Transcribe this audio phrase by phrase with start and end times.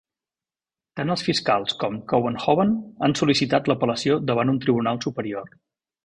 [0.99, 2.73] Tant els fiscals com Kouwenhoven
[3.07, 5.53] han sol·licitat l'apel·lació davant un tribunal superior.